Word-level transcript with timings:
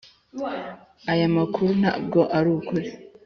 aya 1.11 1.27
makuru 1.37 1.71
ntabwo 1.81 2.19
arukuri. 2.37 2.89